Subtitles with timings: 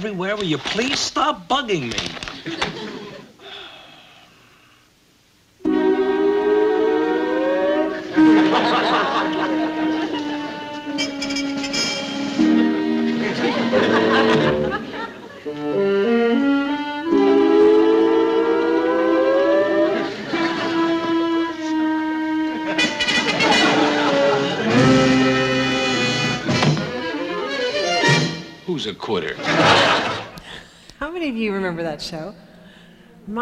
[0.00, 0.34] Everywhere?
[0.34, 2.29] Will you please stop bugging me?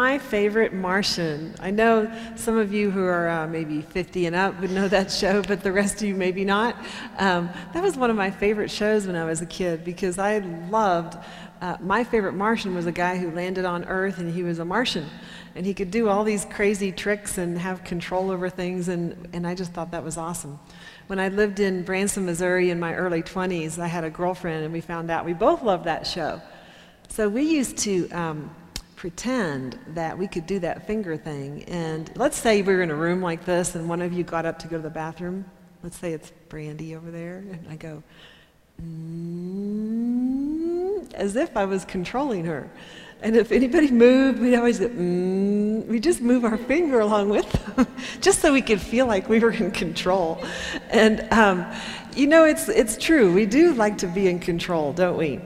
[0.09, 1.53] My favorite Martian.
[1.59, 5.11] I know some of you who are uh, maybe 50 and up would know that
[5.21, 6.75] show, but the rest of you maybe not.
[7.19, 10.39] Um, that was one of my favorite shows when I was a kid because I
[10.71, 11.15] loved.
[11.61, 14.65] Uh, my favorite Martian was a guy who landed on Earth and he was a
[14.65, 15.05] Martian.
[15.53, 19.45] And he could do all these crazy tricks and have control over things, and, and
[19.45, 20.59] I just thought that was awesome.
[21.05, 24.73] When I lived in Branson, Missouri in my early 20s, I had a girlfriend, and
[24.73, 26.41] we found out we both loved that show.
[27.09, 28.55] So we used to um,
[28.99, 31.63] pretend that we could do that finger thing.
[31.69, 34.45] And let's say we were in a room like this, and one of you got
[34.45, 35.45] up to go to the bathroom.
[35.83, 38.03] Let's say it's Brandy over there, and I go,
[38.83, 39.53] mm,
[41.13, 42.69] as if I was controlling her.
[43.21, 47.49] And if anybody moved, we'd always go, mm, we just move our finger along with
[47.49, 47.87] them,
[48.19, 50.43] just so we could feel like we were in control.
[50.89, 51.65] And, um,
[52.17, 53.33] you know, it's, it's true.
[53.33, 55.39] We do like to be in control, don't we?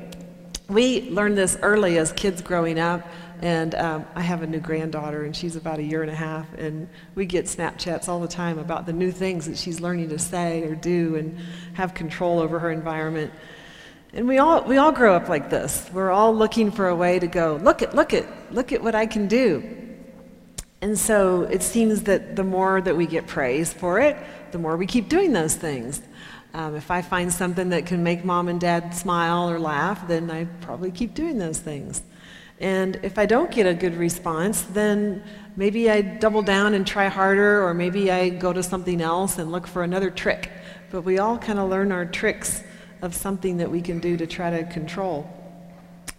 [0.70, 3.06] We learned this early as kids growing up.
[3.44, 6.53] And um, I have a new granddaughter, and she's about a year and a half,
[6.53, 10.17] and we get Snapchats all the time about the new things that she's learning to
[10.17, 11.38] say or do and
[11.73, 13.34] have control over her environment.
[14.13, 15.90] And we all, we all grow up like this.
[15.91, 18.95] We're all looking for a way to go, look at, look at, look at what
[18.95, 19.62] I can do.
[20.79, 24.16] And so it seems that the more that we get praise for it,
[24.53, 26.01] the more we keep doing those things.
[26.53, 30.31] Um, if I find something that can make mom and dad smile or laugh, then
[30.31, 32.03] I probably keep doing those things.
[32.59, 35.24] And if I don't get a good response, then
[35.56, 39.52] maybe I double down and try harder, or maybe I go to something else and
[39.52, 40.52] look for another trick.
[40.92, 42.63] But we all kind of learn our tricks
[43.02, 45.30] of something that we can do to try to control.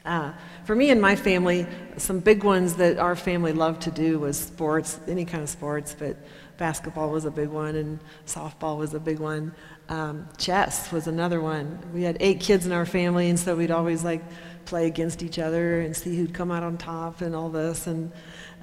[0.04, 0.32] Uh,
[0.64, 4.38] for me and my family, some big ones that our family loved to do was
[4.38, 6.16] sports, any kind of sports, but
[6.58, 9.54] basketball was a big one and softball was a big one.
[9.88, 11.78] Um, chess was another one.
[11.92, 14.22] We had eight kids in our family, and so we'd always like
[14.64, 18.12] play against each other and see who'd come out on top and all this, and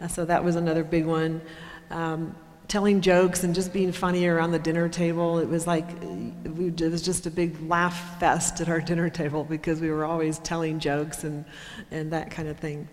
[0.02, 1.42] uh, so that was another big one.
[1.90, 2.36] Um,
[2.72, 5.40] telling jokes and just being funny around the dinner table.
[5.40, 9.82] It was like, it was just a big laugh fest at our dinner table because
[9.82, 11.44] we were always telling jokes and,
[11.92, 12.88] and that kind of thing.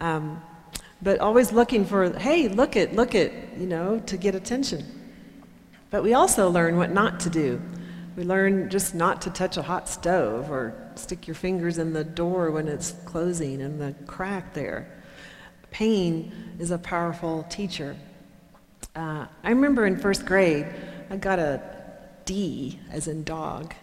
[0.00, 0.42] Um,
[1.02, 4.86] but always looking for, hey, look it, look it, you know, to get attention.
[5.90, 7.60] But we also learn what not to do.
[8.16, 12.04] We learn just not to touch a hot stove or stick your fingers in the
[12.04, 15.02] door when it's closing and the crack there.
[15.70, 17.96] Pain is a powerful teacher.
[18.96, 20.66] Uh, I remember in first grade,
[21.10, 21.62] I got a
[22.24, 23.74] D, as in dog,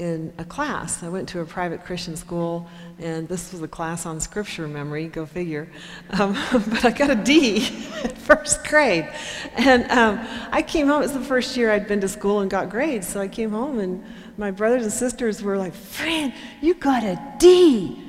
[0.00, 1.02] in a class.
[1.02, 2.66] I went to a private Christian school,
[2.98, 5.70] and this was a class on scripture memory, go figure.
[6.18, 9.06] Um, but I got a D in first grade.
[9.54, 12.50] And um, I came home, it was the first year I'd been to school and
[12.50, 14.02] got grades, so I came home, and
[14.38, 18.02] my brothers and sisters were like, Fran, you got a D.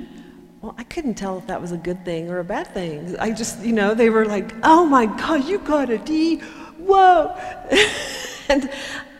[0.62, 3.18] Well, I couldn't tell if that was a good thing or a bad thing.
[3.18, 6.36] I just, you know, they were like, oh my God, you got a D.
[6.78, 7.36] Whoa.
[8.48, 8.70] and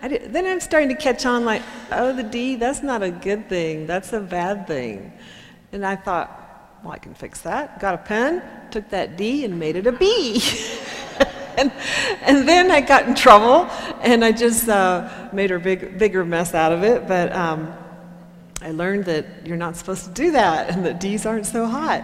[0.08, 3.48] did, then I'm starting to catch on like, oh, the D, that's not a good
[3.48, 3.86] thing.
[3.86, 5.12] That's a bad thing.
[5.72, 7.78] And I thought, well, I can fix that.
[7.80, 10.42] Got a pen, took that D and made it a B.
[11.56, 11.72] and,
[12.22, 13.70] and then I got in trouble
[14.00, 17.06] and I just uh, made a big, bigger mess out of it.
[17.06, 17.72] But um,
[18.60, 22.02] I learned that you're not supposed to do that and that D's aren't so hot.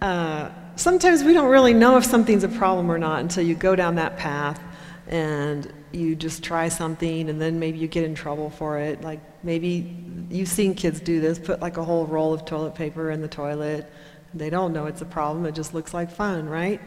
[0.00, 3.74] Uh, sometimes we don't really know if something's a problem or not until you go
[3.74, 4.60] down that path
[5.08, 9.02] and you just try something and then maybe you get in trouble for it.
[9.02, 9.96] Like maybe
[10.30, 13.28] you've seen kids do this, put like a whole roll of toilet paper in the
[13.28, 13.90] toilet.
[14.34, 16.80] They don't know it's a problem, it just looks like fun, right?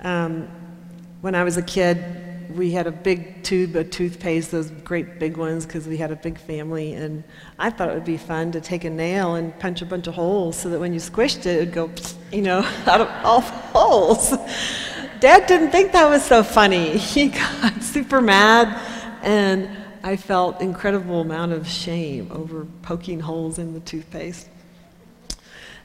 [0.00, 0.48] Um,
[1.20, 2.22] when I was a kid,
[2.56, 6.16] we had a big tube of toothpaste, those great big ones, because we had a
[6.16, 6.94] big family.
[6.94, 7.24] And
[7.58, 10.14] I thought it would be fun to take a nail and punch a bunch of
[10.14, 11.90] holes so that when you squished it, it would go,
[12.32, 14.32] you know, out of all holes.
[15.22, 16.98] Dad didn't think that was so funny.
[17.14, 18.76] He got super mad,
[19.22, 19.70] and
[20.02, 24.48] I felt incredible amount of shame over poking holes in the toothpaste.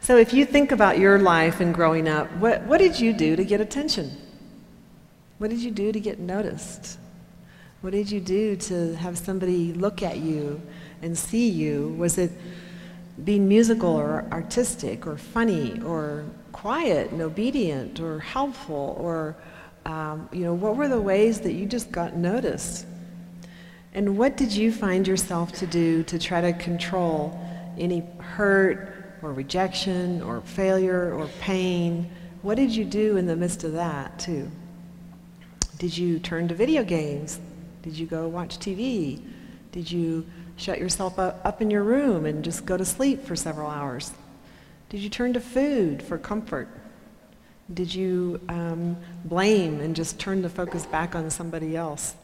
[0.02, 3.36] So if you think about your life and growing up, what, what did you do
[3.36, 4.18] to get attention?
[5.38, 6.98] What did you do to get noticed?
[7.82, 10.60] What did you do to have somebody look at you
[11.04, 11.90] and see you?
[11.90, 12.32] Was it
[13.24, 16.26] being musical or artistic or funny or
[16.62, 19.36] quiet and obedient or helpful or
[19.86, 22.86] um, you know what were the ways that you just got noticed?
[23.94, 27.40] And what did you find yourself to do to try to control
[27.78, 32.12] any hurt or rejection or failure or pain?
[32.42, 34.52] What did you do in the midst of that too?
[35.78, 37.40] Did you turn to video games?
[37.82, 39.22] Did you go watch tv
[39.78, 40.26] did you
[40.56, 44.12] shut yourself up, up in your room and just go to sleep for several hours?
[44.90, 46.70] Did you turn to food for comfort?
[47.74, 48.96] Did you um,
[49.26, 52.16] blame and just turn the focus back on somebody else?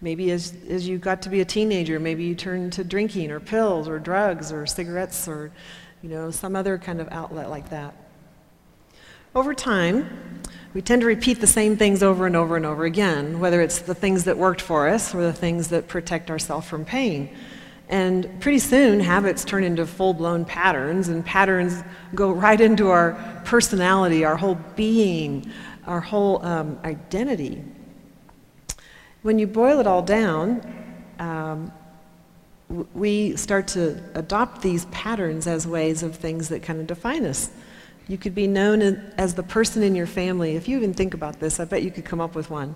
[0.00, 3.40] Maybe as, as you got to be a teenager, maybe you turned to drinking or
[3.40, 5.50] pills or drugs or cigarettes or
[6.02, 7.94] you know, some other kind of outlet like that.
[9.34, 10.42] Over time,
[10.74, 13.80] we tend to repeat the same things over and over and over again, whether it's
[13.80, 17.34] the things that worked for us or the things that protect ourselves from pain.
[17.92, 21.84] And pretty soon, habits turn into full blown patterns, and patterns
[22.14, 25.52] go right into our personality, our whole being,
[25.86, 27.62] our whole um, identity.
[29.20, 30.62] When you boil it all down,
[31.18, 31.70] um,
[32.94, 37.50] we start to adopt these patterns as ways of things that kind of define us.
[38.08, 38.80] You could be known
[39.18, 40.56] as the person in your family.
[40.56, 42.74] If you even think about this, I bet you could come up with one.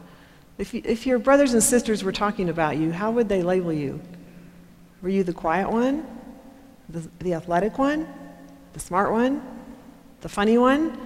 [0.58, 3.72] If, you, if your brothers and sisters were talking about you, how would they label
[3.72, 4.02] you?
[5.06, 6.04] Were you the quiet one?
[6.88, 8.08] The, the athletic one?
[8.72, 9.40] The smart one?
[10.20, 10.98] The funny one?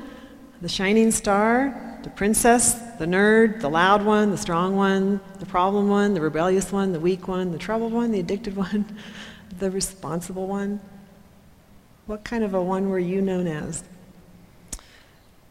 [0.62, 1.98] The shining star?
[2.02, 2.72] The princess?
[2.98, 3.60] The nerd?
[3.60, 4.30] The loud one?
[4.30, 5.20] The strong one?
[5.38, 6.14] The problem one?
[6.14, 6.94] The rebellious one?
[6.94, 7.52] The weak one?
[7.52, 8.10] The troubled one?
[8.10, 8.86] The addicted one?
[9.58, 10.80] The responsible one?
[12.06, 13.84] What kind of a one were you known as?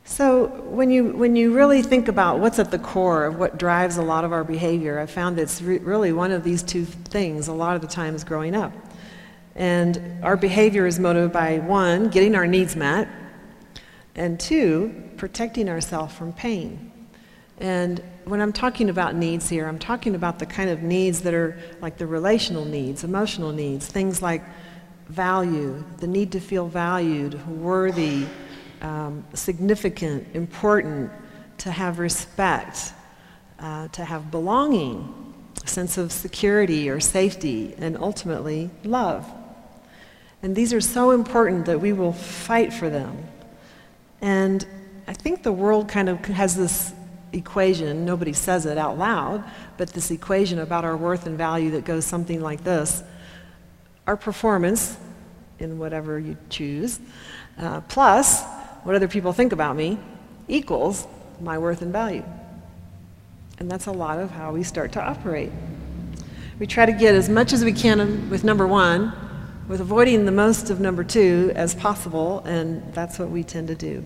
[0.09, 3.97] So when you, when you really think about what's at the core of what drives
[3.97, 7.47] a lot of our behavior, I found it's re- really one of these two things
[7.47, 8.73] a lot of the times growing up.
[9.55, 13.07] And our behavior is motivated by one, getting our needs met,
[14.15, 16.91] and two, protecting ourselves from pain.
[17.59, 21.35] And when I'm talking about needs here, I'm talking about the kind of needs that
[21.35, 24.41] are like the relational needs, emotional needs, things like
[25.07, 28.25] value, the need to feel valued, worthy,
[28.81, 31.11] um, significant, important,
[31.59, 32.93] to have respect,
[33.59, 35.33] uh, to have belonging,
[35.63, 39.29] a sense of security or safety, and ultimately love.
[40.41, 43.25] And these are so important that we will fight for them.
[44.21, 44.65] And
[45.07, 46.93] I think the world kind of has this
[47.33, 49.43] equation, nobody says it out loud,
[49.77, 53.03] but this equation about our worth and value that goes something like this
[54.07, 54.97] our performance
[55.59, 56.99] in whatever you choose,
[57.59, 58.43] uh, plus
[58.83, 59.97] what other people think about me
[60.47, 61.07] equals
[61.41, 62.23] my worth and value.
[63.59, 65.51] And that's a lot of how we start to operate.
[66.59, 69.13] We try to get as much as we can with number one,
[69.67, 73.75] with avoiding the most of number two as possible, and that's what we tend to
[73.75, 74.03] do.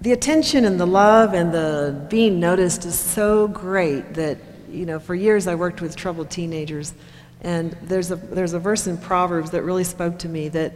[0.00, 4.38] The attention and the love and the being noticed is so great that,
[4.70, 6.94] you know, for years I worked with troubled teenagers,
[7.42, 10.72] and there's a, there's a verse in Proverbs that really spoke to me that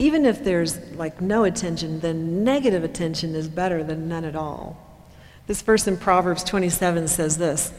[0.00, 4.78] even if there's like no attention, then negative attention is better than none at all.
[5.46, 7.70] This verse in Proverbs 27 says this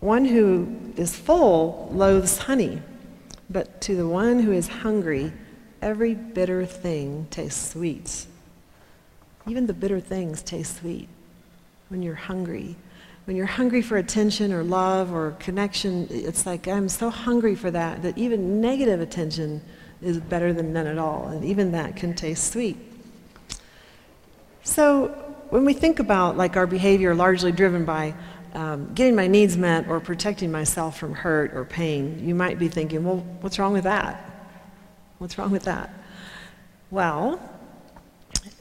[0.00, 2.82] One who is full loathes honey,
[3.48, 5.32] but to the one who is hungry,
[5.80, 8.26] every bitter thing tastes sweet.
[9.48, 11.08] Even the bitter things taste sweet
[11.88, 12.76] when you're hungry.
[13.24, 17.70] When you're hungry for attention or love or connection, it's like I'm so hungry for
[17.70, 19.62] that that even negative attention
[20.02, 22.76] is better than none at all, and even that can taste sweet.
[24.62, 25.08] So
[25.50, 28.14] when we think about like our behavior largely driven by
[28.54, 32.68] um, getting my needs met or protecting myself from hurt or pain, you might be
[32.68, 34.32] thinking, well, what's wrong with that?
[35.18, 35.90] What's wrong with that?
[36.90, 37.40] Well,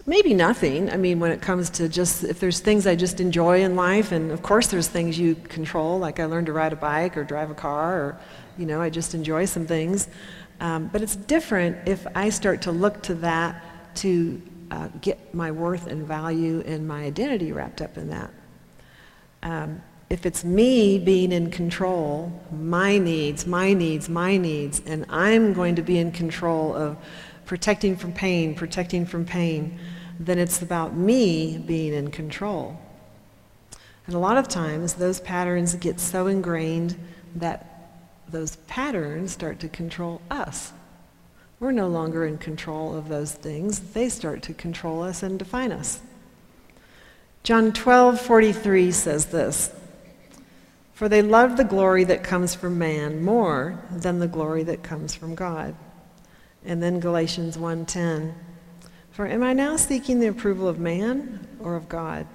[0.05, 0.89] maybe nothing.
[0.89, 4.11] I mean, when it comes to just if there's things I just enjoy in life,
[4.11, 7.23] and of course there's things you control, like I learned to ride a bike or
[7.23, 8.19] drive a car, or
[8.57, 10.07] you know, I just enjoy some things.
[10.59, 15.51] Um, but it's different if I start to look to that to uh, get my
[15.51, 18.31] worth and value and my identity wrapped up in that.
[19.43, 25.53] Um, if it's me being in control, my needs, my needs, my needs, and I'm
[25.53, 26.97] going to be in control of
[27.45, 29.79] protecting from pain, protecting from pain,
[30.19, 32.79] then it's about me being in control.
[34.05, 36.95] And a lot of times, those patterns get so ingrained
[37.35, 37.74] that
[38.29, 40.73] those patterns start to control us.
[41.59, 43.79] We're no longer in control of those things.
[43.93, 46.01] They start to control us and define us.
[47.43, 49.71] John 12:43 says this,
[50.93, 55.13] "For they love the glory that comes from man more than the glory that comes
[55.13, 55.75] from God."
[56.65, 58.33] And then Galatians 1:10.
[59.11, 62.25] For am I now seeking the approval of man or of God?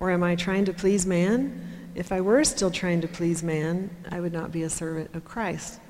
[0.00, 1.62] Or am I trying to please man?
[1.96, 5.24] If I were still trying to please man, I would not be a servant of
[5.24, 5.80] Christ.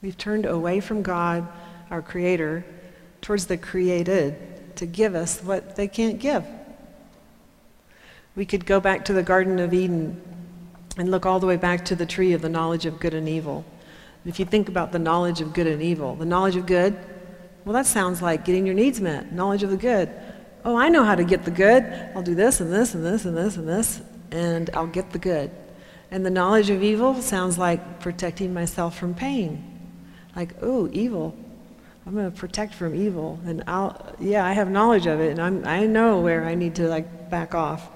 [0.00, 1.48] We've turned away from God,
[1.90, 2.64] our creator,
[3.20, 6.44] towards the created to give us what they can't give.
[8.36, 10.22] We could go back to the Garden of Eden
[10.96, 13.28] and look all the way back to the tree of the knowledge of good and
[13.28, 13.64] evil.
[14.24, 16.96] If you think about the knowledge of good and evil, the knowledge of good,
[17.64, 20.10] well, that sounds like getting your needs met, knowledge of the good.
[20.64, 21.82] Oh, I know how to get the good.
[22.14, 24.00] I'll do this and this and this and this and this,
[24.30, 25.50] and I'll get the good.
[26.10, 29.64] And the knowledge of evil sounds like protecting myself from pain.
[30.34, 31.36] Like, oh, evil.
[32.06, 33.38] I'm going to protect from evil.
[33.44, 36.74] And I'll, yeah, I have knowledge of it, and I'm, I know where I need
[36.76, 37.88] to, like, back off.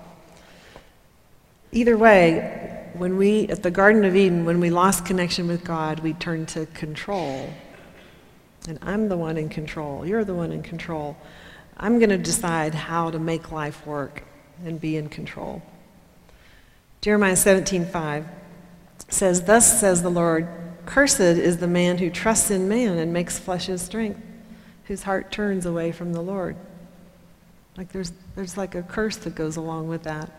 [1.72, 6.00] Either way, when we, at the Garden of Eden, when we lost connection with God,
[6.00, 7.50] we turned to control.
[8.68, 10.06] And I'm the one in control.
[10.06, 11.16] You're the one in control.
[11.76, 14.22] I'm going to decide how to make life work
[14.64, 15.60] and be in control.
[17.04, 18.24] Jeremiah 17:5
[19.10, 20.48] says, "Thus says the Lord,
[20.86, 24.18] cursed is the man who trusts in man and makes flesh his strength,
[24.84, 26.56] whose heart turns away from the Lord."
[27.76, 30.30] Like there's there's like a curse that goes along with that.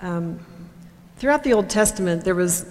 [0.00, 0.40] Um,
[1.18, 2.66] Throughout the Old Testament, there was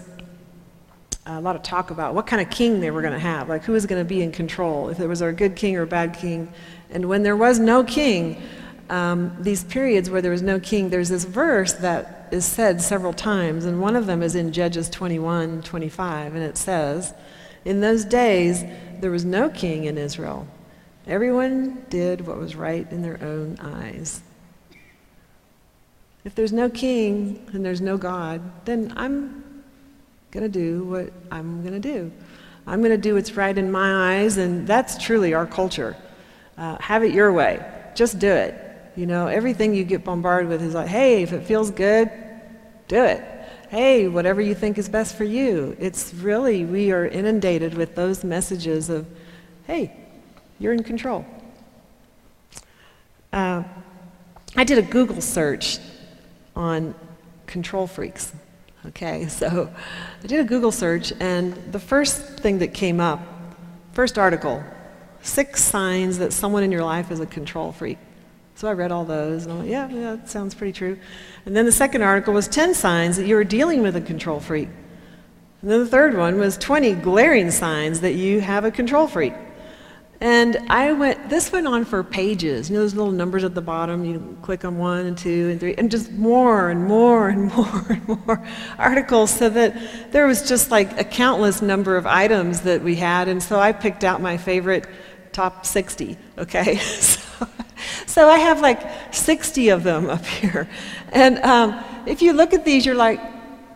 [1.25, 3.63] a lot of talk about what kind of king they were going to have, like
[3.63, 5.87] who was going to be in control, if there was a good king or a
[5.87, 6.51] bad king.
[6.89, 8.41] And when there was no king,
[8.89, 13.13] um, these periods where there was no king, there's this verse that is said several
[13.13, 17.13] times, and one of them is in Judges 21 25, and it says,
[17.65, 18.63] In those days
[18.99, 20.47] there was no king in Israel.
[21.07, 24.21] Everyone did what was right in their own eyes.
[26.25, 29.63] If there's no king and there's no God, then I'm
[30.31, 32.11] going to do what I'm going to do.
[32.67, 35.95] I'm going to do what's right in my eyes, and that's truly our culture.
[36.57, 37.65] Uh, have it your way.
[37.95, 38.68] Just do it.
[38.95, 42.11] You know, everything you get bombarded with is like, hey, if it feels good,
[42.87, 43.23] do it.
[43.69, 45.75] Hey, whatever you think is best for you.
[45.79, 49.07] It's really, we are inundated with those messages of,
[49.67, 49.95] hey,
[50.57, 51.25] you're in control.
[53.31, 53.63] Uh,
[54.55, 55.77] I did a Google search
[56.55, 56.95] on
[57.45, 58.33] control freaks.
[58.87, 59.71] Okay, so
[60.23, 63.19] I did a Google search, and the first thing that came up,
[63.93, 64.63] first article,
[65.21, 67.97] six signs that someone in your life is a control freak.
[68.59, 70.99] So I read all those, and I went, yeah, yeah, that sounds pretty true.
[71.45, 74.41] And then the second article was 10 signs that you were dealing with a control
[74.41, 74.67] freak.
[75.61, 79.31] And then the third one was 20 glaring signs that you have a control freak.
[80.19, 82.69] And I went, this went on for pages.
[82.69, 84.03] You know those little numbers at the bottom?
[84.03, 87.85] You click on one and two and three, and just more and more and more
[87.87, 88.45] and more
[88.77, 93.29] articles so that there was just like a countless number of items that we had.
[93.29, 94.85] And so I picked out my favorite
[95.31, 96.75] top 60, okay?
[96.75, 97.47] so,
[98.05, 100.67] so I have like 60 of them up here.
[101.11, 103.19] And um, if you look at these, you're like,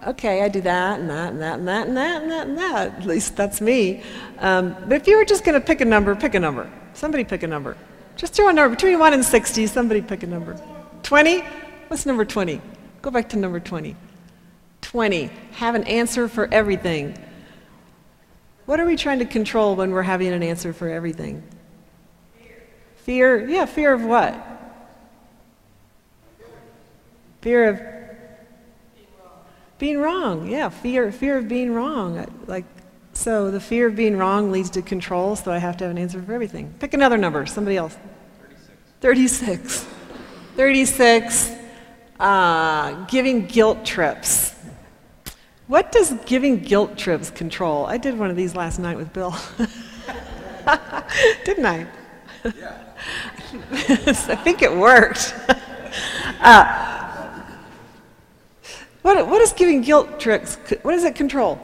[0.08, 2.58] okay, I do that and that and that and that and that and that and
[2.58, 2.96] that.
[2.98, 4.04] At least that's me.
[4.40, 6.72] Um, but if you were just going to pick a number, pick a number.
[6.94, 7.78] Somebody pick a number.
[8.16, 9.68] Just throw a number between 1 and 60.
[9.68, 10.60] Somebody pick a number.
[11.04, 11.44] 20?
[11.88, 12.62] What's number 20?
[13.02, 13.96] Go back to number 20.
[14.82, 15.30] 20.
[15.54, 17.18] Have an answer for everything.
[18.66, 21.44] What are we trying to control when we're having an answer for everything?
[23.04, 23.50] Fear.
[23.50, 24.34] Yeah, fear of what?
[27.42, 27.82] Fear of
[29.78, 30.48] being wrong.
[30.48, 32.26] Yeah, fear fear of being wrong.
[32.48, 32.64] Like
[33.12, 35.98] so the fear of being wrong leads to control, so I have to have an
[35.98, 36.74] answer for everything.
[36.80, 37.98] Pick another number, somebody else.
[39.02, 39.84] 36.
[39.84, 39.88] 36.
[40.56, 41.52] 36.
[42.22, 44.56] Uh, giving guilt trips.
[45.68, 47.86] What does giving guilt trips control?
[47.86, 49.36] I did one of these last night with Bill.
[51.44, 51.86] Didn't I?
[52.46, 52.83] Yeah.
[53.72, 55.34] I think it worked.
[56.40, 56.84] Uh,
[59.02, 60.58] what, what is giving guilt tricks?
[60.82, 61.60] What does it control?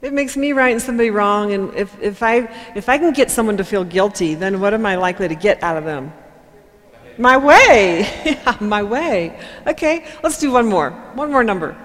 [0.00, 3.30] It makes me right and somebody wrong, and if, if, I, if I can get
[3.30, 6.12] someone to feel guilty, then what am I likely to get out of them?
[7.16, 8.00] My way.
[8.24, 9.40] yeah, my way.
[9.66, 10.90] Okay, let's do one more.
[11.14, 11.76] One more number.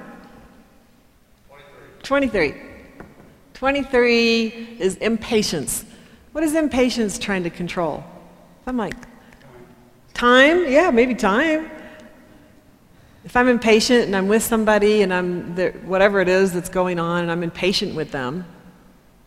[2.04, 2.52] 23.
[2.52, 2.74] 23.
[3.54, 5.86] 23 is impatience.
[6.34, 8.04] What is impatience trying to control?
[8.66, 8.96] I'm like,
[10.16, 10.70] time?
[10.70, 11.70] Yeah, maybe time.
[13.24, 17.00] If I'm impatient and I'm with somebody and I'm there, whatever it is that's going
[17.00, 18.46] on and I'm impatient with them,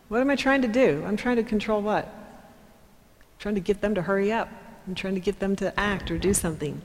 [0.09, 1.03] what am I trying to do?
[1.07, 2.05] I'm trying to control what?
[2.05, 4.49] I'm trying to get them to hurry up.
[4.85, 6.81] I'm trying to get them to act or do something.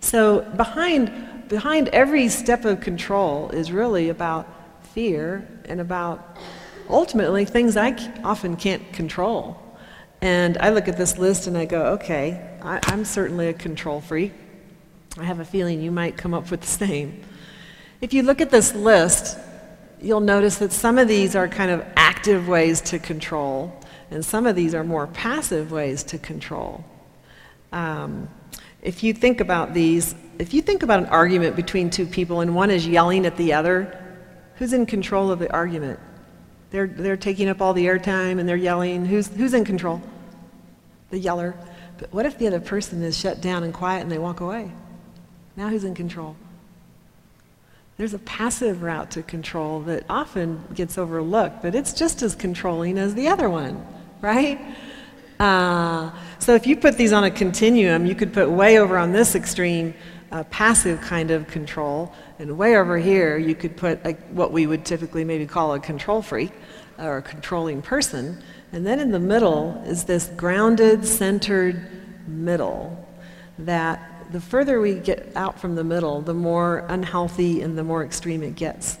[0.00, 4.48] So behind, behind every step of control is really about
[4.82, 6.38] fear and about
[6.88, 9.60] ultimately things I often can't control.
[10.20, 14.00] And I look at this list and I go, okay, I, I'm certainly a control
[14.00, 14.32] freak.
[15.16, 17.22] I have a feeling you might come up with the same.
[18.00, 19.38] If you look at this list,
[20.00, 23.74] you'll notice that some of these are kind of active ways to control,
[24.10, 26.84] and some of these are more passive ways to control.
[27.72, 28.28] Um,
[28.82, 32.54] if you think about these, if you think about an argument between two people and
[32.54, 34.04] one is yelling at the other,
[34.56, 35.98] who's in control of the argument?
[36.70, 39.06] They're, they're taking up all the airtime and they're yelling.
[39.06, 40.02] Who's, who's in control?
[41.10, 41.54] The yeller.
[41.98, 44.70] But what if the other person is shut down and quiet and they walk away?
[45.56, 46.36] Now who's in control?
[47.96, 52.96] There's a passive route to control that often gets overlooked, but it's just as controlling
[52.96, 53.84] as the other one,
[54.20, 54.60] right?
[55.40, 59.10] Uh, so if you put these on a continuum, you could put way over on
[59.10, 59.94] this extreme
[60.50, 64.84] passive kind of control, and way over here you could put a, what we would
[64.84, 66.52] typically maybe call a control freak
[66.98, 68.42] or a controlling person.
[68.72, 71.88] And then in the middle is this grounded, centered
[72.28, 73.06] middle
[73.58, 78.04] that the further we get out from the middle, the more unhealthy and the more
[78.04, 78.98] extreme it gets.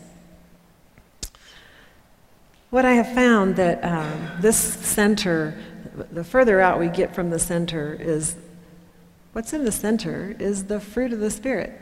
[2.70, 5.58] What I have found that um, this center,
[6.12, 8.36] the further out we get from the center, is
[9.32, 11.80] what's in the center is the fruit of the Spirit.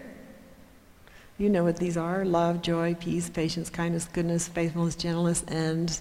[1.38, 6.00] You know what these are love, joy, peace, patience, kindness, goodness, faithfulness, gentleness, and,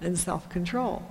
[0.00, 1.04] and self control.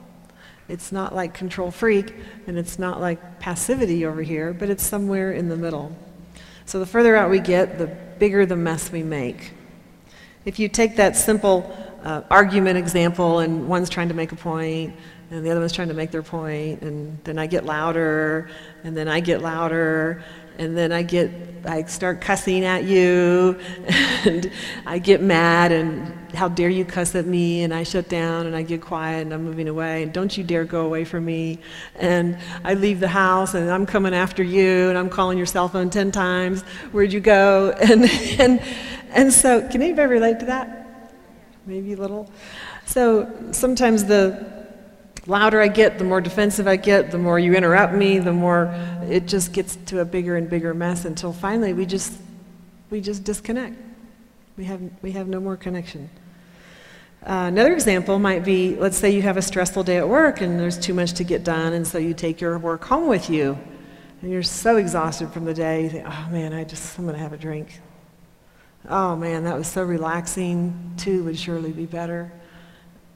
[0.68, 2.14] It's not like control freak,
[2.46, 5.96] and it's not like passivity over here, but it's somewhere in the middle.
[6.66, 9.54] So the further out we get, the bigger the mess we make.
[10.44, 14.94] If you take that simple uh, argument example, and one's trying to make a point,
[15.32, 18.50] and the other one's trying to make their point, and then I get louder,
[18.84, 20.22] and then I get louder,
[20.58, 21.32] and then I get
[21.66, 23.58] I start cussing at you
[24.26, 24.52] and
[24.86, 27.64] I get mad and how dare you cuss at me?
[27.64, 30.04] And I shut down and I get quiet and I'm moving away.
[30.04, 31.60] And don't you dare go away from me.
[31.96, 35.68] And I leave the house and I'm coming after you and I'm calling your cell
[35.68, 36.64] phone 10 times.
[36.92, 37.74] Where'd you go?
[37.84, 38.62] And and
[39.12, 41.12] and so can anybody relate to that?
[41.66, 42.32] Maybe a little?
[42.86, 44.63] So sometimes the
[45.28, 48.74] louder I get, the more defensive I get, the more you interrupt me, the more
[49.04, 52.14] it just gets to a bigger and bigger mess until finally we just
[52.90, 53.76] we just disconnect.
[54.58, 56.10] We have we have no more connection.
[57.26, 60.60] Uh, another example might be let's say you have a stressful day at work and
[60.60, 63.58] there's too much to get done, and so you take your work home with you.
[64.22, 67.14] And you're so exhausted from the day, you think, oh man, I just, I'm going
[67.14, 67.82] to have a drink.
[68.88, 70.94] Oh man, that was so relaxing.
[70.96, 72.32] Two would surely be better.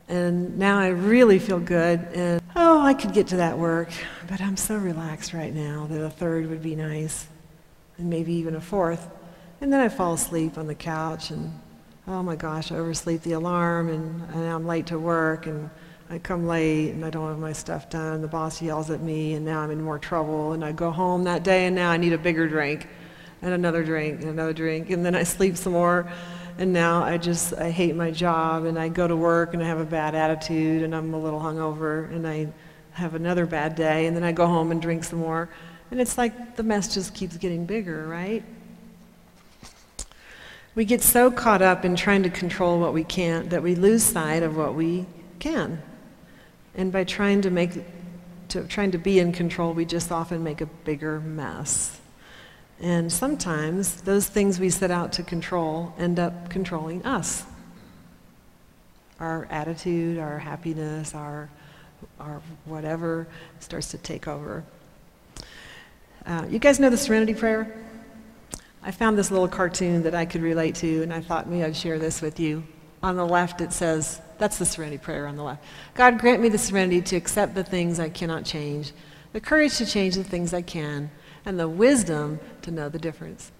[0.10, 2.00] And now I really feel good.
[2.14, 3.90] And oh, I could get to that work,
[4.28, 7.28] but I'm so relaxed right now that a third would be nice,
[7.98, 9.10] and maybe even a fourth.
[9.60, 11.52] And then I fall asleep on the couch, and
[12.08, 15.70] oh my gosh, I oversleep the alarm, and, and I'm late to work, and
[16.10, 18.22] I come late, and I don't have my stuff done.
[18.22, 20.54] The boss yells at me, and now I'm in more trouble.
[20.54, 22.88] And I go home that day, and now I need a bigger drink,
[23.42, 26.10] and another drink, and another drink, and then I sleep some more
[26.58, 29.68] and now I just I hate my job and I go to work and I
[29.68, 32.48] have a bad attitude and I'm a little hungover and I
[32.92, 35.50] have another bad day and then I go home and drink some more
[35.92, 38.44] and it's like the mess just keeps getting bigger, right?
[40.76, 44.04] We get so caught up in trying to control what we can't that we lose
[44.04, 45.06] sight of what we
[45.40, 45.82] can.
[46.76, 47.72] And by trying to make
[48.50, 52.00] to trying to be in control, we just often make a bigger mess.
[52.80, 57.44] And sometimes those things we set out to control end up controlling us.
[59.20, 61.50] Our attitude, our happiness, our,
[62.20, 63.28] our whatever
[63.60, 64.64] starts to take over.
[66.26, 67.84] Uh, you guys know the Serenity Prayer?
[68.84, 71.76] I found this little cartoon that I could relate to, and I thought maybe I'd
[71.76, 72.64] share this with you.
[73.02, 75.64] On the left, it says, that's the Serenity Prayer on the left.
[75.96, 78.92] God, grant me the serenity to accept the things I cannot change,
[79.34, 81.10] the courage to change the things I can
[81.48, 83.54] and the wisdom to know the difference.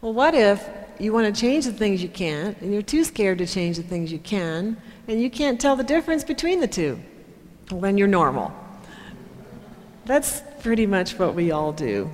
[0.00, 0.66] Well, what if
[1.00, 3.82] you want to change the things you can't, and you're too scared to change the
[3.82, 4.76] things you can,
[5.08, 7.00] and you can't tell the difference between the two?
[7.72, 8.52] Well, then you're normal.
[10.04, 12.08] That's pretty much what we all do.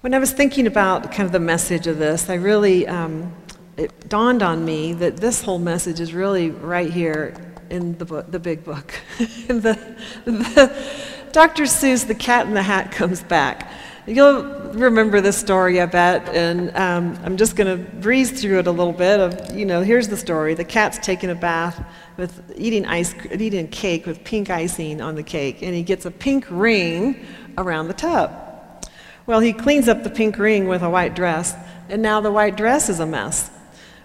[0.00, 3.34] When I was thinking about kind of the message of this, I really, um,
[3.76, 7.34] it dawned on me that this whole message is really right here
[7.68, 8.94] in the book, the big book.
[9.18, 9.78] the,
[10.24, 10.74] the,
[11.32, 11.62] Dr.
[11.64, 13.70] Seuss, The Cat in the Hat, comes back.
[14.06, 18.66] You'll remember this story, I bet, and um, I'm just going to breeze through it
[18.66, 19.20] a little bit.
[19.20, 21.84] Of you know, here's the story: the cat's taking a bath
[22.16, 26.10] with eating ice, eating cake with pink icing on the cake, and he gets a
[26.10, 27.24] pink ring
[27.58, 28.32] around the tub.
[29.26, 31.54] Well, he cleans up the pink ring with a white dress,
[31.88, 33.50] and now the white dress is a mess.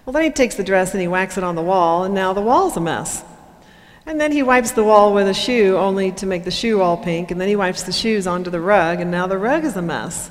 [0.04, 2.32] Well, then he takes the dress and he whacks it on the wall, and now
[2.32, 3.24] the wall's a mess.
[4.06, 6.96] And then he wipes the wall with a shoe, only to make the shoe all
[6.96, 9.76] pink, and then he wipes the shoes onto the rug, and now the rug is
[9.76, 10.30] a mess.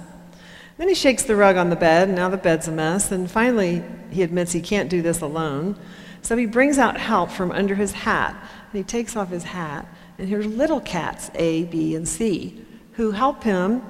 [0.78, 3.30] Then he shakes the rug on the bed, and now the bed's a mess, and
[3.30, 5.78] finally he admits he can't do this alone.
[6.22, 8.34] So he brings out help from under his hat,
[8.72, 9.86] and he takes off his hat,
[10.18, 13.84] and here's little cats, A, B, and C, who help him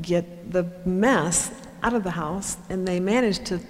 [0.00, 1.50] get the mess
[1.82, 3.60] out of the house, and they manage to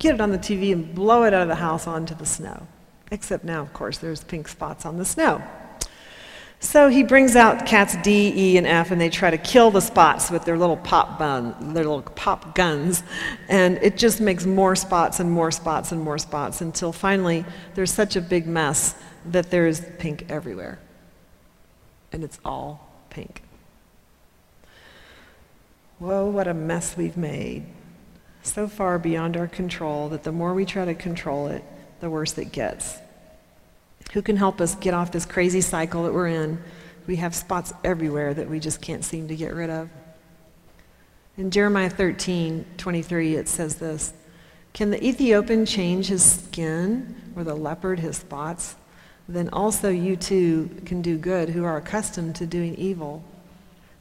[0.00, 2.66] get it on the TV and blow it out of the house onto the snow.
[3.10, 5.42] Except now, of course, there's pink spots on the snow.
[6.64, 9.80] So he brings out cats D, E, and F, and they try to kill the
[9.80, 13.02] spots with their little pop bun, their little pop guns,
[13.48, 17.92] and it just makes more spots and more spots and more spots until finally there's
[17.92, 18.94] such a big mess
[19.26, 20.78] that there's pink everywhere,
[22.12, 23.42] and it's all pink.
[25.98, 27.66] Whoa, what a mess we've made.
[28.42, 31.62] So far beyond our control that the more we try to control it,
[32.04, 32.98] the worse it gets.
[34.12, 36.62] Who can help us get off this crazy cycle that we're in?
[37.06, 39.88] We have spots everywhere that we just can't seem to get rid of.
[41.38, 44.12] In Jeremiah 13, 23, it says this
[44.74, 48.76] Can the Ethiopian change his skin, or the leopard his spots?
[49.26, 53.24] Then also you too can do good who are accustomed to doing evil.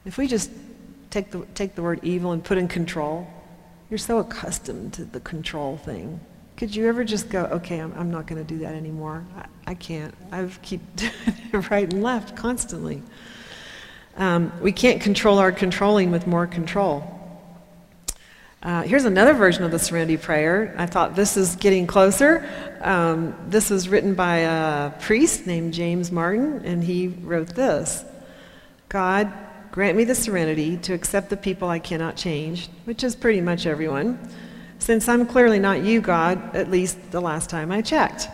[0.04, 0.52] If we just
[1.10, 3.26] take the, take the word evil and put in control,
[3.90, 6.20] you're so accustomed to the control thing.
[6.56, 9.26] Could you ever just go, okay, I'm, I'm not going to do that anymore?
[9.36, 10.14] I, I can't.
[10.32, 11.12] I keep doing
[11.54, 13.02] it right and left constantly.
[14.18, 17.10] Um, we can't control our controlling with more control.
[18.62, 20.76] Uh, here's another version of the Serenity Prayer.
[20.78, 22.48] I thought this is getting closer.
[22.82, 28.06] Um, this was written by a priest named James Martin, and he wrote this
[28.90, 29.34] God,
[29.72, 33.66] grant me the serenity to accept the people I cannot change, which is pretty much
[33.66, 34.20] everyone
[34.84, 38.28] since I'm clearly not you, God, at least the last time I checked.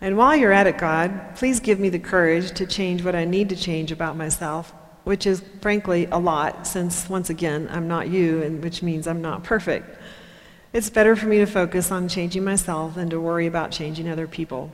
[0.00, 3.26] And while you're at it, God, please give me the courage to change what I
[3.26, 4.72] need to change about myself,
[5.04, 9.20] which is frankly a lot, since once again, I'm not you, and which means I'm
[9.20, 10.00] not perfect.
[10.72, 14.26] It's better for me to focus on changing myself than to worry about changing other
[14.26, 14.72] people,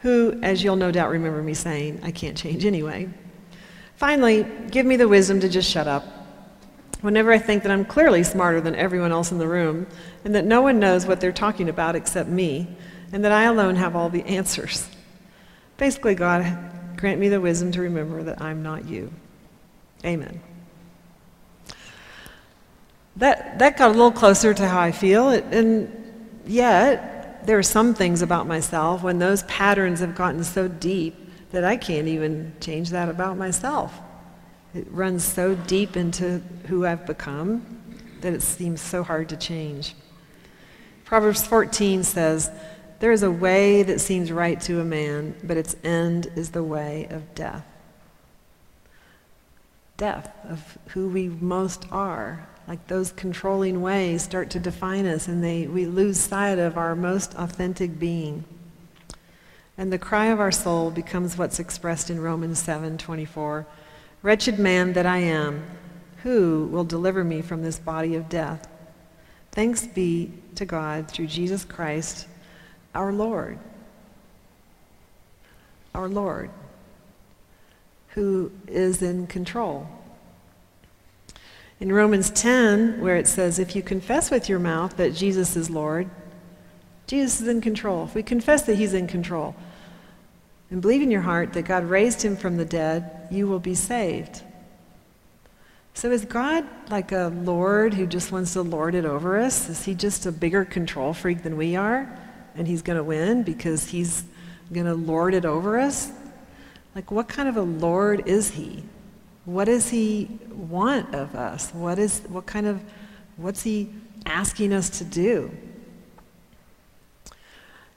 [0.00, 3.08] who, as you'll no doubt remember me saying, I can't change anyway.
[3.96, 6.19] Finally, give me the wisdom to just shut up
[7.00, 9.86] whenever I think that I'm clearly smarter than everyone else in the room,
[10.24, 12.68] and that no one knows what they're talking about except me,
[13.12, 14.88] and that I alone have all the answers.
[15.76, 16.46] Basically, God,
[16.96, 19.12] grant me the wisdom to remember that I'm not you.
[20.04, 20.40] Amen.
[23.16, 25.90] That, that got a little closer to how I feel, and
[26.46, 31.16] yet, there are some things about myself when those patterns have gotten so deep
[31.52, 33.98] that I can't even change that about myself.
[34.74, 37.80] It runs so deep into who I've become
[38.20, 39.94] that it seems so hard to change.
[41.04, 42.50] Proverbs 14 says,
[43.00, 46.62] There is a way that seems right to a man, but its end is the
[46.62, 47.64] way of death.
[49.96, 52.46] Death of who we most are.
[52.68, 56.94] Like those controlling ways start to define us, and they, we lose sight of our
[56.94, 58.44] most authentic being.
[59.76, 63.66] And the cry of our soul becomes what's expressed in Romans 7 24.
[64.22, 65.64] Wretched man that I am,
[66.22, 68.68] who will deliver me from this body of death?
[69.52, 72.26] Thanks be to God through Jesus Christ,
[72.94, 73.58] our Lord.
[75.94, 76.50] Our Lord,
[78.08, 79.88] who is in control.
[81.80, 85.70] In Romans 10, where it says, If you confess with your mouth that Jesus is
[85.70, 86.08] Lord,
[87.06, 88.04] Jesus is in control.
[88.04, 89.56] If we confess that He's in control,
[90.70, 93.74] and believe in your heart that God raised him from the dead, you will be
[93.74, 94.42] saved.
[95.94, 99.68] So is God like a Lord who just wants to lord it over us?
[99.68, 102.18] Is he just a bigger control freak than we are?
[102.54, 104.24] And he's going to win because he's
[104.72, 106.12] going to lord it over us?
[106.94, 108.82] Like, what kind of a Lord is he?
[109.44, 111.70] What does he want of us?
[111.72, 112.82] What is, what kind of,
[113.36, 113.90] what's he
[114.26, 115.50] asking us to do?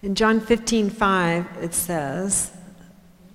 [0.01, 2.51] In John 15, 5, it says,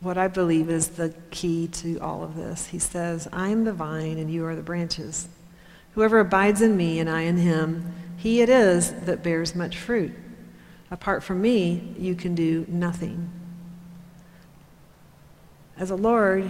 [0.00, 2.68] what I believe is the key to all of this.
[2.68, 5.28] He says, I am the vine and you are the branches.
[5.94, 10.12] Whoever abides in me and I in him, he it is that bears much fruit.
[10.90, 13.30] Apart from me, you can do nothing.
[15.76, 16.48] As a Lord,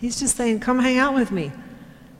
[0.00, 1.52] he's just saying, Come hang out with me.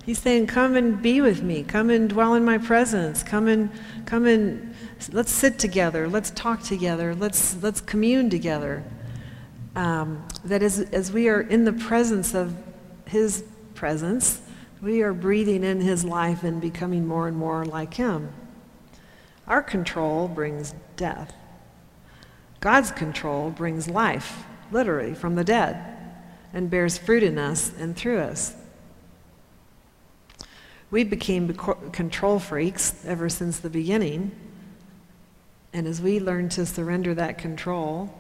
[0.05, 1.63] He's saying, Come and be with me.
[1.63, 3.23] Come and dwell in my presence.
[3.23, 3.71] Come and
[4.05, 4.75] come and
[5.13, 6.09] let's sit together.
[6.09, 7.15] Let's talk together.
[7.15, 8.85] Let's let's commune together
[9.79, 12.57] um, that as, as we are in the presence of
[13.07, 13.45] His
[13.77, 14.41] presence,
[14.83, 18.33] we are breathing in His life and becoming more and more like Him.
[19.47, 21.33] Our control brings death.
[22.59, 25.81] God's control brings life, literally, from the dead,
[26.53, 28.57] and bears fruit in us and through us.
[30.91, 31.55] We became
[31.93, 34.33] control freaks ever since the beginning.
[35.73, 38.13] And as we learn to surrender that control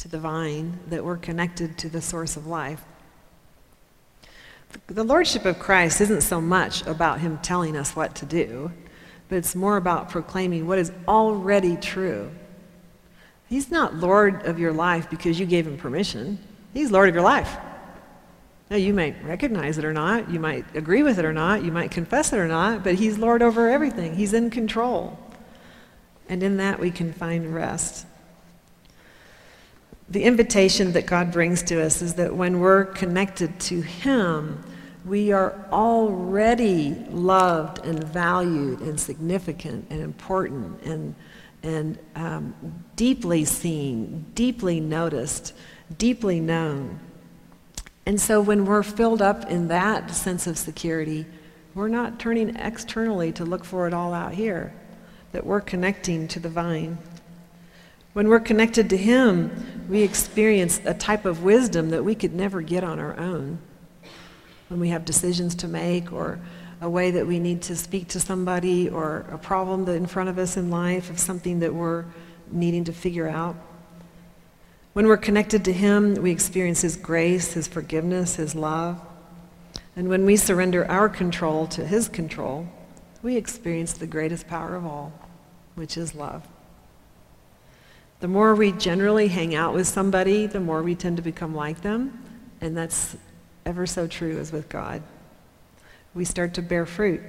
[0.00, 2.82] to the vine, that we're connected to the source of life.
[4.86, 8.72] The Lordship of Christ isn't so much about Him telling us what to do,
[9.28, 12.30] but it's more about proclaiming what is already true.
[13.48, 16.38] He's not Lord of your life because you gave Him permission,
[16.72, 17.58] He's Lord of your life.
[18.70, 21.72] Now, you might recognize it or not, you might agree with it or not, you
[21.72, 24.14] might confess it or not, but He's Lord over everything.
[24.14, 25.18] He's in control.
[26.26, 28.06] And in that, we can find rest.
[30.10, 34.64] The invitation that God brings to us is that when we're connected to Him,
[35.04, 41.14] we are already loved and valued and significant and important and,
[41.62, 42.54] and um,
[42.96, 45.54] deeply seen, deeply noticed,
[45.96, 46.98] deeply known.
[48.04, 51.24] And so when we're filled up in that sense of security,
[51.74, 54.74] we're not turning externally to look for it all out here,
[55.30, 56.98] that we're connecting to the vine.
[58.12, 62.60] When we're connected to Him, we experience a type of wisdom that we could never
[62.60, 63.58] get on our own.
[64.66, 66.40] When we have decisions to make, or
[66.80, 70.28] a way that we need to speak to somebody, or a problem that in front
[70.28, 72.04] of us in life, of something that we're
[72.50, 73.54] needing to figure out.
[74.92, 79.00] When we're connected to Him, we experience His grace, His forgiveness, His love.
[79.94, 82.66] And when we surrender our control to His control,
[83.22, 85.12] we experience the greatest power of all,
[85.76, 86.44] which is love.
[88.20, 91.80] The more we generally hang out with somebody, the more we tend to become like
[91.80, 92.22] them.
[92.60, 93.16] And that's
[93.64, 95.02] ever so true as with God.
[96.14, 97.22] We start to bear fruit.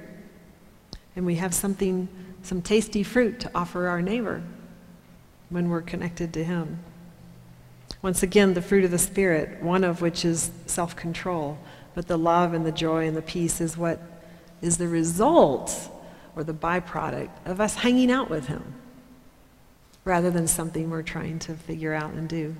[1.16, 2.08] And we have something,
[2.42, 4.42] some tasty fruit to offer our neighbor
[5.48, 6.78] when we're connected to Him.
[8.02, 11.58] Once again, the fruit of the Spirit, one of which is self control,
[11.94, 14.00] but the love and the joy and the peace is what
[14.60, 15.88] is the result
[16.36, 18.74] or the byproduct of us hanging out with Him
[20.04, 22.56] rather than something we're trying to figure out and do.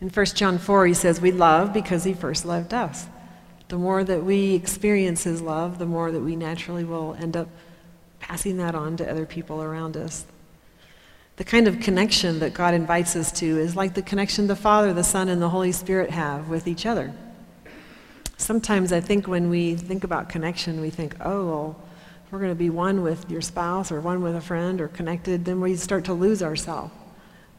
[0.00, 3.06] In 1 John 4, he says, We love because He first loved us.
[3.68, 7.48] The more that we experience His love, the more that we naturally will end up
[8.20, 10.24] passing that on to other people around us
[11.38, 14.92] the kind of connection that God invites us to is like the connection the Father,
[14.92, 17.14] the Son, and the Holy Spirit have with each other.
[18.36, 21.82] Sometimes I think when we think about connection, we think, oh, well,
[22.30, 25.44] we're going to be one with your spouse or one with a friend or connected,
[25.44, 26.92] then we start to lose ourselves.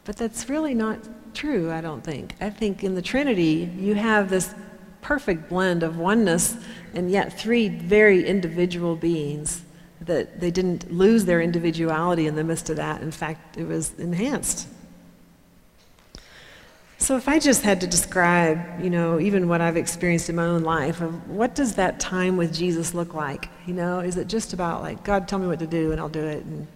[0.04, 0.98] But that's really not
[1.34, 2.34] true, I don't think.
[2.40, 4.54] I think in the Trinity, you have this
[5.02, 6.56] perfect blend of oneness
[6.94, 9.62] and yet three very individual beings
[10.02, 13.02] that they didn't lose their individuality in the midst of that.
[13.02, 14.68] In fact, it was enhanced.
[17.00, 20.44] So if I just had to describe, you know, even what I've experienced in my
[20.44, 23.48] own life of what does that time with Jesus look like?
[23.66, 26.10] You know, is it just about like God tell me what to do and I'll
[26.10, 26.66] do it and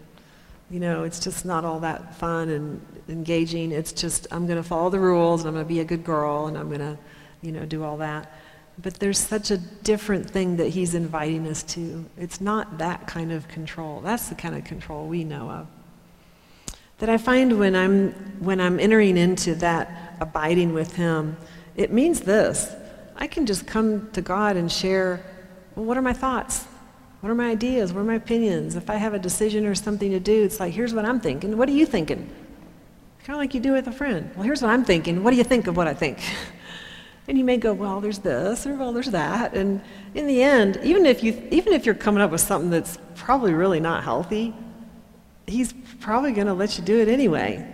[0.70, 3.70] you know, it's just not all that fun and engaging.
[3.70, 6.04] It's just I'm going to follow the rules and I'm going to be a good
[6.04, 6.96] girl and I'm going to,
[7.42, 8.32] you know, do all that.
[8.78, 12.02] But there's such a different thing that he's inviting us to.
[12.16, 14.00] It's not that kind of control.
[14.00, 15.66] That's the kind of control we know of.
[16.98, 21.36] That I find when I'm, when I'm entering into that abiding with him,
[21.76, 22.72] it means this.
[23.16, 25.24] I can just come to God and share,
[25.74, 26.64] well, what are my thoughts?
[27.20, 27.92] What are my ideas?
[27.92, 28.76] What are my opinions?
[28.76, 31.56] If I have a decision or something to do, it's like, here's what I'm thinking.
[31.56, 32.30] What are you thinking?
[33.24, 34.30] Kind of like you do with a friend.
[34.34, 35.24] Well, here's what I'm thinking.
[35.24, 36.18] What do you think of what I think?
[37.26, 39.54] And you may go, well, there's this, or well, there's that.
[39.54, 39.80] And
[40.14, 43.54] in the end, even if, you, even if you're coming up with something that's probably
[43.54, 44.52] really not healthy,
[45.46, 47.66] he's probably going to let you do it anyway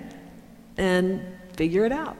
[0.76, 1.22] and
[1.56, 2.16] figure it out.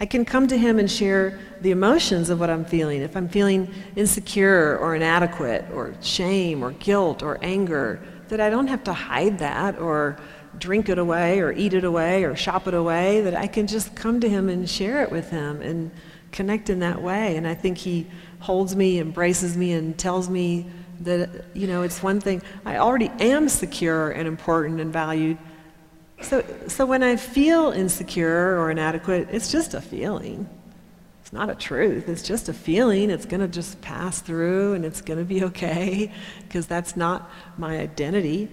[0.00, 3.02] I can come to him and share the emotions of what I'm feeling.
[3.02, 8.66] If I'm feeling insecure or inadequate or shame or guilt or anger, that I don't
[8.66, 10.18] have to hide that or
[10.58, 13.94] drink it away or eat it away or shop it away, that I can just
[13.94, 15.90] come to him and share it with him and
[16.32, 17.36] connect in that way.
[17.36, 18.06] And I think he
[18.40, 20.68] holds me, embraces me, and tells me
[21.00, 22.42] that, you know, it's one thing.
[22.64, 25.38] I already am secure and important and valued.
[26.22, 30.48] So, so when I feel insecure or inadequate, it's just a feeling.
[31.20, 32.08] It's not a truth.
[32.08, 33.10] It's just a feeling.
[33.10, 37.30] It's going to just pass through and it's going to be okay because that's not
[37.58, 38.48] my identity.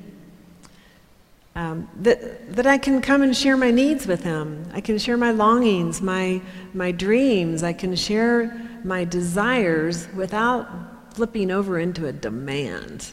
[1.54, 4.70] Um, that, that I can come and share my needs with him.
[4.74, 6.42] I can share my longings, my,
[6.74, 7.62] my dreams.
[7.62, 10.70] I can share my desires without
[11.14, 13.12] flipping over into a demand.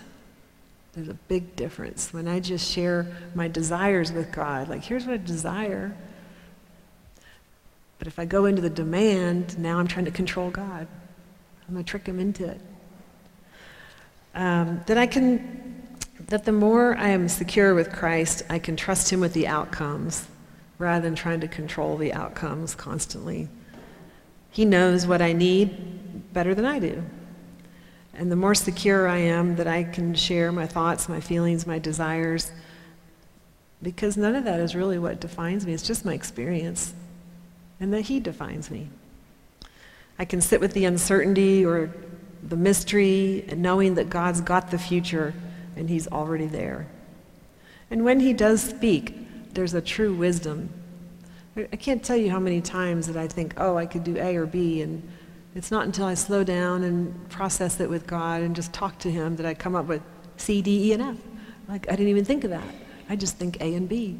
[0.92, 2.12] There's a big difference.
[2.12, 5.96] When I just share my desires with God, like, here's what I desire.
[7.98, 10.86] But if I go into the demand, now I'm trying to control God.
[11.66, 12.60] I'm going to trick him into it.
[14.34, 15.86] Um, that I can,
[16.28, 20.26] that the more I am secure with Christ, I can trust him with the outcomes
[20.78, 23.48] rather than trying to control the outcomes constantly.
[24.50, 27.02] He knows what I need better than I do.
[28.14, 31.78] And the more secure I am that I can share my thoughts, my feelings, my
[31.78, 32.50] desires,
[33.82, 36.94] because none of that is really what defines me, it's just my experience,
[37.78, 38.88] and that He defines me.
[40.18, 41.94] I can sit with the uncertainty or
[42.42, 45.32] the mystery and knowing that God's got the future
[45.76, 46.88] and He's already there.
[47.90, 50.70] And when He does speak, there's a true wisdom.
[51.56, 54.36] I can't tell you how many times that I think, oh, I could do A
[54.36, 55.08] or B, and
[55.54, 59.10] it's not until I slow down and process it with God and just talk to
[59.10, 60.02] Him that I come up with
[60.36, 61.16] C, D, E, and F.
[61.68, 62.74] Like, I didn't even think of that.
[63.08, 64.18] I just think A and B.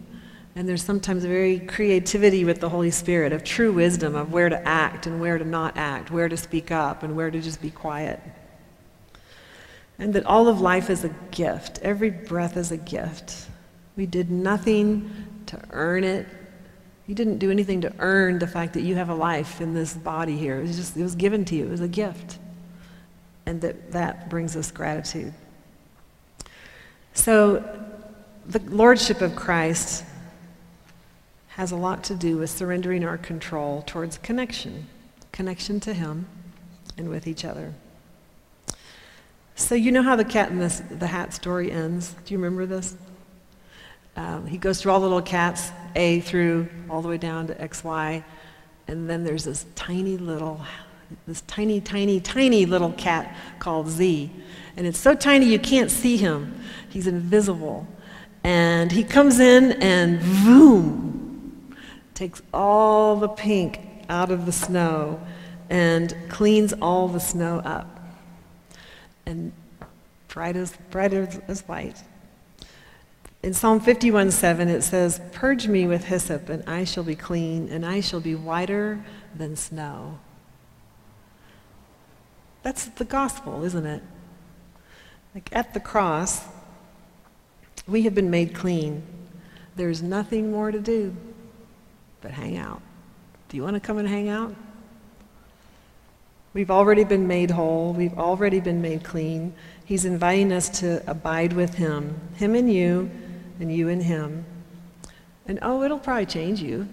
[0.56, 4.48] And there's sometimes a very creativity with the Holy Spirit of true wisdom of where
[4.48, 7.62] to act and where to not act, where to speak up and where to just
[7.62, 8.20] be quiet.
[9.98, 11.78] And that all of life is a gift.
[11.82, 13.46] Every breath is a gift.
[13.96, 16.26] We did nothing to earn it
[17.08, 19.94] you didn't do anything to earn the fact that you have a life in this
[19.94, 20.58] body here.
[20.58, 21.64] It was just, it was given to you.
[21.64, 22.38] It was a gift.
[23.46, 25.32] And that, that brings us gratitude.
[27.14, 27.64] So,
[28.44, 30.04] the Lordship of Christ
[31.48, 34.86] has a lot to do with surrendering our control towards connection
[35.32, 36.26] connection to Him
[36.96, 37.72] and with each other.
[39.54, 42.14] So, you know how the cat in this, the hat story ends?
[42.24, 42.96] Do you remember this?
[44.18, 47.54] Um, he goes through all the little cats, A through all the way down to
[47.54, 48.24] XY,
[48.88, 50.60] and then there's this tiny little,
[51.28, 54.28] this tiny, tiny, tiny little cat called Z.
[54.76, 56.60] And it's so tiny you can't see him.
[56.88, 57.86] He's invisible.
[58.42, 61.76] And he comes in and boom,
[62.14, 63.78] takes all the pink
[64.08, 65.20] out of the snow
[65.70, 68.00] and cleans all the snow up.
[69.26, 69.52] And
[70.26, 72.02] bright as, bright as, as white.
[73.42, 77.68] In Psalm 51 7, it says, Purge me with hyssop, and I shall be clean,
[77.68, 80.18] and I shall be whiter than snow.
[82.62, 84.02] That's the gospel, isn't it?
[85.34, 86.44] Like at the cross,
[87.86, 89.04] we have been made clean.
[89.76, 91.14] There's nothing more to do
[92.20, 92.82] but hang out.
[93.48, 94.52] Do you want to come and hang out?
[96.52, 97.92] We've already been made whole.
[97.92, 99.54] We've already been made clean.
[99.84, 103.08] He's inviting us to abide with Him, Him and you
[103.60, 104.44] and you and him.
[105.46, 106.88] And oh, it'll probably change you.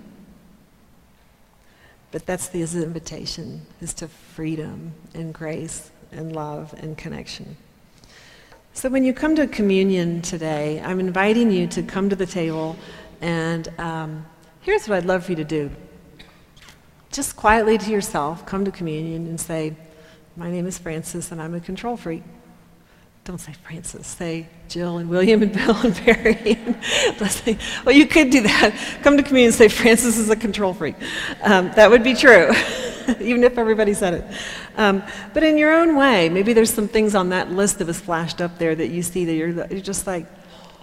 [2.11, 7.57] But that's the invitation, is to freedom and grace and love and connection.
[8.73, 12.75] So when you come to communion today, I'm inviting you to come to the table
[13.21, 14.25] and um,
[14.61, 15.71] here's what I'd love for you to do.
[17.11, 19.75] Just quietly to yourself, come to communion and say,
[20.35, 22.23] my name is Frances and I'm a control freak
[23.25, 26.59] don't say Frances, say Jill and William and Bill and Barry.
[27.45, 28.75] And well, you could do that.
[29.01, 30.95] Come to communion and say Frances is a control freak.
[31.41, 32.51] Um, that would be true,
[33.19, 34.25] even if everybody said it.
[34.77, 35.01] Um,
[35.33, 38.41] but in your own way, maybe there's some things on that list that was flashed
[38.41, 40.27] up there that you see that you're, you're just like,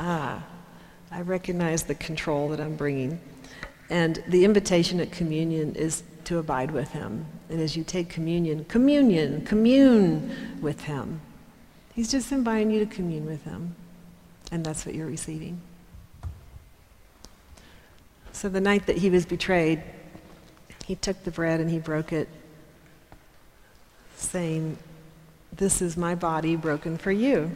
[0.01, 0.43] ah,
[1.13, 3.21] I recognize the control that I'm bringing.
[3.89, 7.27] And the invitation at communion is to abide with Him.
[7.51, 11.21] And as you take communion, communion, commune with Him.
[11.95, 13.77] He's just inviting you to commune with him.
[14.51, 15.61] And that's what you're receiving.
[18.33, 19.83] So the night that he was betrayed,
[20.87, 22.29] he took the bread and he broke it,
[24.17, 24.79] saying,
[25.55, 27.51] This is my body broken for you.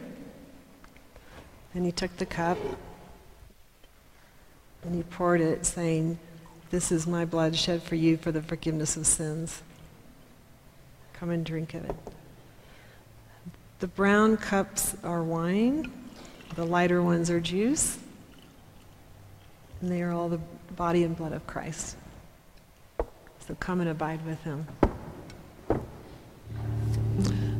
[1.73, 2.57] And he took the cup
[4.83, 6.17] and he poured it, saying,
[6.69, 9.61] This is my blood shed for you for the forgiveness of sins.
[11.13, 11.95] Come and drink of it.
[13.79, 15.91] The brown cups are wine,
[16.55, 17.99] the lighter ones are juice,
[19.81, 20.39] and they are all the
[20.75, 21.95] body and blood of Christ.
[23.47, 24.65] So come and abide with him.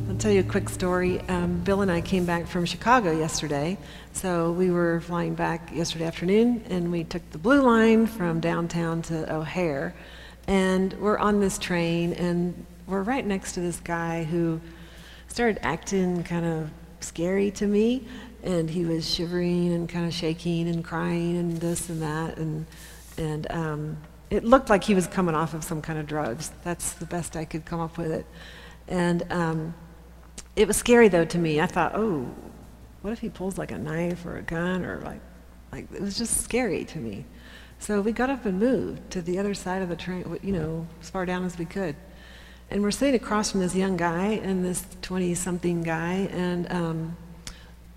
[0.09, 1.20] I'll tell you a quick story.
[1.30, 3.78] Um, Bill and I came back from Chicago yesterday.
[4.13, 9.03] So we were flying back yesterday afternoon, and we took the blue line from downtown
[9.03, 9.93] to O'Hare.
[10.47, 14.59] And we're on this train, and we're right next to this guy who
[15.28, 16.70] started acting kind of
[17.00, 18.08] scary to me,
[18.44, 22.66] and he was shivering and kind of shaking and crying and this and that, and
[23.18, 23.98] and um,
[24.30, 26.52] it looked like he was coming off of some kind of drugs.
[26.64, 28.26] That's the best I could come up with it,
[28.88, 29.74] and um,
[30.56, 31.62] it was scary though to me.
[31.62, 32.30] I thought, oh,
[33.02, 35.22] what if he pulls like a knife or a gun or like,
[35.72, 37.26] like it was just scary to me.
[37.80, 40.88] So we got up and moved to the other side of the train, you know,
[41.00, 41.96] as far down as we could.
[42.70, 47.18] And we're sitting across from this young guy and this 20 something guy, and um,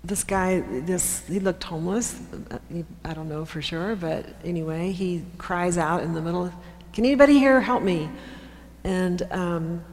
[0.01, 2.19] this guy, this he looked homeless.
[2.49, 2.57] Uh,
[3.03, 6.53] I don't know for sure, but anyway, he cries out in the middle,
[6.93, 8.09] "Can anybody here help me?"
[8.85, 9.83] And um,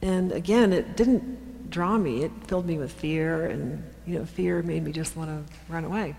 [0.00, 2.24] and again, it didn't draw me.
[2.24, 5.84] It filled me with fear, and you know, fear made me just want to run
[5.84, 6.16] away.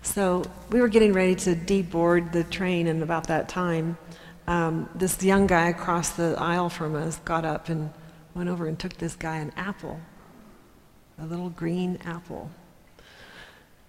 [0.00, 3.98] So we were getting ready to deboard the train, and about that time,
[4.46, 7.90] um, this young guy across the aisle from us got up and
[8.34, 10.00] went over and took this guy an apple,
[11.18, 12.50] a little green apple.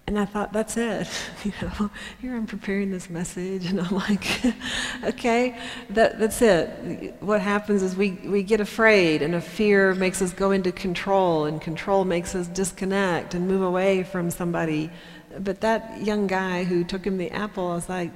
[0.08, 1.08] And I thought, that's it.
[1.44, 1.90] You know,
[2.20, 4.26] here I'm preparing this message, and I'm like,
[5.04, 7.14] okay, that, that's it.
[7.20, 11.44] What happens is we, we get afraid, and a fear makes us go into control,
[11.44, 14.90] and control makes us disconnect and move away from somebody.
[15.38, 18.12] But that young guy who took him the apple, I was like,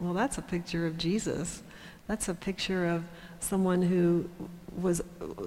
[0.00, 1.62] well, that's a picture of Jesus.
[2.06, 3.04] That's a picture of
[3.40, 4.28] someone who
[4.80, 5.02] was,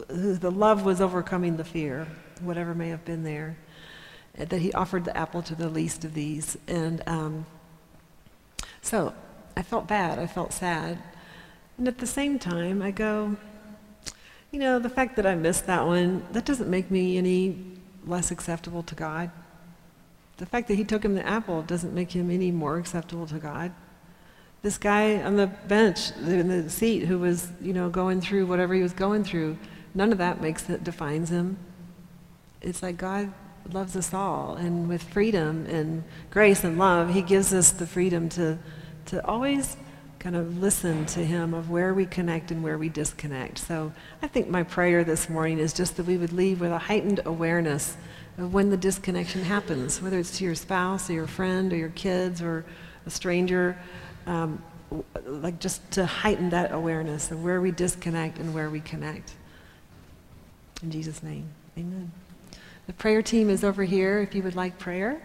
[0.10, 2.08] who the love was overcoming the fear,
[2.42, 3.58] whatever may have been there
[4.48, 6.58] that he offered the apple to the least of these.
[6.68, 7.46] And um,
[8.82, 9.14] so
[9.58, 10.98] I felt bad, I felt sad.
[11.78, 13.36] And at the same time, I go,
[14.52, 17.58] you know, the fact that I missed that one, that doesn't make me any
[18.06, 19.30] less acceptable to God.
[20.38, 23.40] The fact that he took him the apple doesn't make him any more acceptable to
[23.40, 23.74] God.
[24.62, 28.74] This guy on the bench, in the seat, who was, you know, going through whatever
[28.74, 29.58] he was going through,
[29.96, 31.58] none of that makes it defines him.
[32.62, 33.32] It's like God
[33.74, 34.56] loves us all.
[34.56, 38.58] And with freedom and grace and love, He gives us the freedom to,
[39.08, 39.78] to always
[40.20, 43.58] kind of listen to Him of where we connect and where we disconnect.
[43.60, 43.92] So
[44.22, 47.22] I think my prayer this morning is just that we would leave with a heightened
[47.26, 47.96] awareness
[48.38, 51.90] of when the disconnection happens, whether it's to your spouse or your friend or your
[51.90, 52.66] kids or
[53.06, 53.78] a stranger.
[54.30, 54.62] Um,
[55.26, 59.34] like just to heighten that awareness of where we disconnect and where we connect.
[60.84, 62.12] In Jesus' name, amen.
[62.86, 65.20] The prayer team is over here if you would like prayer,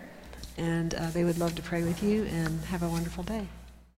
[0.57, 3.46] and uh, they would love to pray with you, and have a wonderful day.